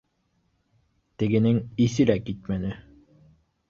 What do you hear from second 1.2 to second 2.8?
Тегенең иҫе лә китмәне: